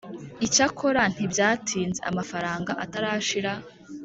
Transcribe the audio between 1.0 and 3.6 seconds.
ntibyatinze amafaranga atarashira,